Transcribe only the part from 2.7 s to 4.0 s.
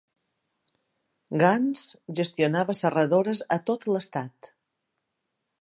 serradores a tot